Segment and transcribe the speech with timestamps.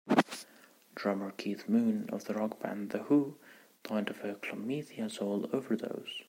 [0.95, 3.37] Drummer Keith Moon of the rock band The Who
[3.83, 6.19] died of a clomethiazole overdose.